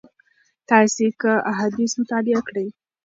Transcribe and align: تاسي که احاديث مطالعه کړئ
تاسي 0.69 1.07
که 1.21 1.31
احاديث 1.51 1.91
مطالعه 2.01 2.41
کړئ 2.47 2.67